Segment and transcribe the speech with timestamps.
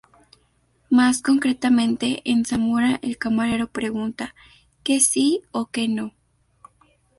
[0.89, 4.33] Más concretamente, en Zamora el camarero pregunta:
[4.81, 6.11] "¿Que sí o que no?